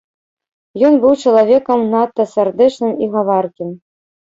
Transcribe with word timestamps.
Ён 0.89 0.93
быў 1.03 1.13
чалавекам 1.25 1.79
надта 1.93 2.27
сардэчным 2.33 2.91
і 3.05 3.13
гаваркім. 3.15 3.69